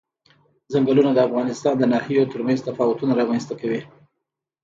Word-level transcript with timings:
ځنګلونه 0.71 1.11
د 1.13 1.19
افغانستان 1.27 1.73
د 1.77 1.83
ناحیو 1.93 2.29
ترمنځ 2.31 2.59
تفاوتونه 2.67 3.11
رامنځ 3.21 3.43
ته 3.49 3.53
کوي. 3.61 3.81